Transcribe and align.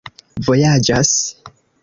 vojaĝas 0.47 1.13